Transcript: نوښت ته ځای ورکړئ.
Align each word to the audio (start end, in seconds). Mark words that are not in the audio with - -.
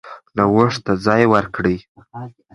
نوښت 0.37 0.79
ته 0.85 0.93
ځای 1.05 1.23
ورکړئ. 1.33 1.77